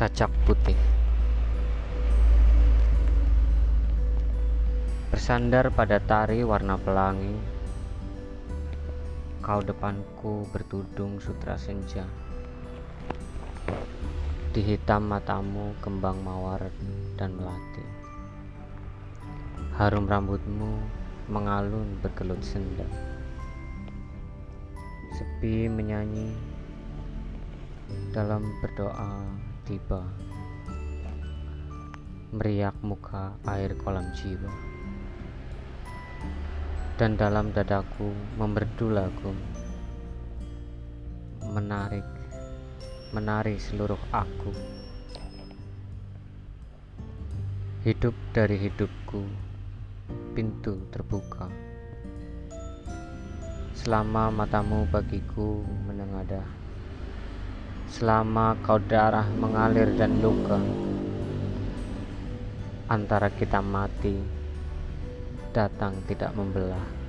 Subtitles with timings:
[0.00, 0.80] Sajak putih.
[5.12, 7.36] Bersandar pada tari warna pelangi
[9.44, 12.08] Kau depanku bertudung sutra senja.
[14.56, 16.72] Di hitam matamu kembang mawar
[17.20, 17.84] dan melati.
[19.76, 20.80] Harum rambutmu
[21.28, 22.88] mengalun berkelut senda.
[25.12, 26.32] Sepi menyanyi
[28.16, 30.02] dalam berdoa tiba.
[32.34, 34.50] Meriak muka air kolam jiwa.
[36.98, 39.30] Dan dalam dadaku memerdu lagu.
[41.54, 42.02] Menarik
[43.14, 44.50] menari seluruh aku.
[47.86, 49.22] Hidup dari hidupku
[50.34, 51.46] pintu terbuka.
[53.78, 56.69] Selama matamu bagiku menengadah
[57.90, 60.62] selama kau darah mengalir dan luka
[62.86, 64.14] antara kita mati
[65.50, 66.99] datang tidak membelah